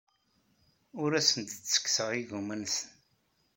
Ur 1.01 1.11
asen-d-ttekkseɣ 1.19 2.09
igumma-nsen. 2.19 2.89